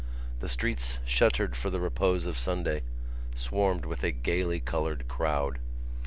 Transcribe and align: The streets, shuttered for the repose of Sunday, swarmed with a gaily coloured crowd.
The 0.39 0.49
streets, 0.49 0.97
shuttered 1.05 1.55
for 1.55 1.69
the 1.69 1.79
repose 1.79 2.25
of 2.25 2.35
Sunday, 2.39 2.81
swarmed 3.35 3.85
with 3.85 4.03
a 4.03 4.09
gaily 4.09 4.59
coloured 4.59 5.07
crowd. 5.07 5.59